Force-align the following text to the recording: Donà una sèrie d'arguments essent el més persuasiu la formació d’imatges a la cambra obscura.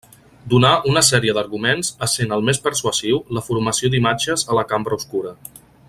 Donà 0.51 0.69
una 0.91 1.03
sèrie 1.09 1.35
d'arguments 1.37 1.91
essent 2.07 2.33
el 2.37 2.45
més 2.47 2.61
persuasiu 2.69 3.21
la 3.39 3.45
formació 3.51 3.93
d’imatges 3.97 4.47
a 4.55 4.59
la 4.61 4.65
cambra 4.73 4.99
obscura. 5.03 5.37